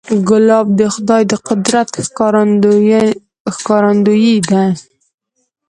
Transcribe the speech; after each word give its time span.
ګلاب 0.27 0.67
د 0.79 0.81
خدای 0.93 1.23
د 1.31 1.33
قدرت 1.47 1.89
ښکارندوی 3.55 4.35
دی. 4.49 4.67